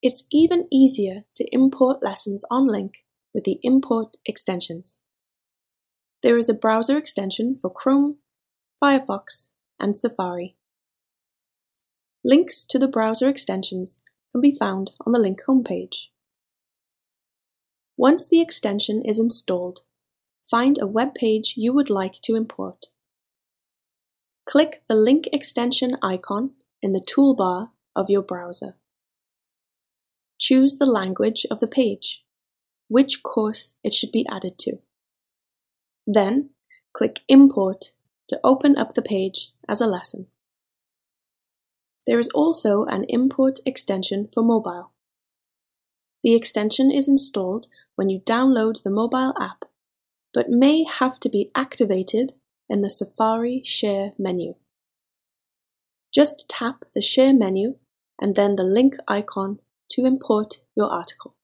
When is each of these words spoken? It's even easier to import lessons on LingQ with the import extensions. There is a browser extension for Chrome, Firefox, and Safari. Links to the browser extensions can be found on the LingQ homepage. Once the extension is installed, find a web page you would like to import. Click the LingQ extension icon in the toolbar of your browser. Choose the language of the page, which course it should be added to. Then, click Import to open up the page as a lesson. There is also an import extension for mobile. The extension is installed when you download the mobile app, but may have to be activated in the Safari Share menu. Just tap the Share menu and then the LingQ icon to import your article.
It's 0.00 0.24
even 0.30 0.68
easier 0.70 1.24
to 1.34 1.48
import 1.52 2.02
lessons 2.02 2.44
on 2.50 2.68
LingQ 2.68 2.94
with 3.34 3.42
the 3.44 3.58
import 3.62 4.16
extensions. 4.24 5.00
There 6.22 6.38
is 6.38 6.48
a 6.48 6.54
browser 6.54 6.96
extension 6.96 7.56
for 7.56 7.72
Chrome, 7.72 8.18
Firefox, 8.82 9.50
and 9.80 9.98
Safari. 9.98 10.56
Links 12.24 12.64
to 12.66 12.78
the 12.78 12.86
browser 12.86 13.28
extensions 13.28 14.00
can 14.32 14.40
be 14.40 14.54
found 14.54 14.92
on 15.04 15.12
the 15.12 15.18
LingQ 15.18 15.46
homepage. 15.48 16.08
Once 17.96 18.28
the 18.28 18.40
extension 18.40 19.02
is 19.04 19.18
installed, 19.18 19.80
find 20.48 20.78
a 20.78 20.86
web 20.86 21.14
page 21.14 21.54
you 21.56 21.72
would 21.72 21.90
like 21.90 22.20
to 22.22 22.36
import. 22.36 22.86
Click 24.46 24.82
the 24.88 24.94
LingQ 24.94 25.26
extension 25.32 25.96
icon 26.02 26.52
in 26.80 26.92
the 26.92 27.00
toolbar 27.00 27.70
of 27.96 28.08
your 28.08 28.22
browser. 28.22 28.76
Choose 30.50 30.78
the 30.78 30.86
language 30.86 31.44
of 31.50 31.60
the 31.60 31.66
page, 31.66 32.24
which 32.88 33.22
course 33.22 33.76
it 33.84 33.92
should 33.92 34.10
be 34.10 34.24
added 34.30 34.56
to. 34.60 34.78
Then, 36.06 36.52
click 36.94 37.20
Import 37.28 37.92
to 38.28 38.40
open 38.42 38.78
up 38.78 38.94
the 38.94 39.02
page 39.02 39.52
as 39.68 39.82
a 39.82 39.86
lesson. 39.86 40.28
There 42.06 42.18
is 42.18 42.30
also 42.30 42.86
an 42.86 43.04
import 43.10 43.58
extension 43.66 44.26
for 44.32 44.42
mobile. 44.42 44.92
The 46.22 46.34
extension 46.34 46.90
is 46.90 47.10
installed 47.10 47.66
when 47.96 48.08
you 48.08 48.18
download 48.18 48.82
the 48.82 48.90
mobile 48.90 49.34
app, 49.38 49.66
but 50.32 50.48
may 50.48 50.84
have 50.84 51.20
to 51.20 51.28
be 51.28 51.50
activated 51.54 52.32
in 52.70 52.80
the 52.80 52.88
Safari 52.88 53.60
Share 53.66 54.12
menu. 54.18 54.54
Just 56.10 56.48
tap 56.48 56.86
the 56.94 57.02
Share 57.02 57.34
menu 57.34 57.74
and 58.18 58.34
then 58.34 58.56
the 58.56 58.62
LingQ 58.62 58.96
icon 59.06 59.60
to 59.98 60.06
import 60.06 60.58
your 60.76 60.88
article. 60.88 61.34